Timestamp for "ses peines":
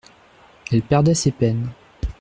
1.13-1.69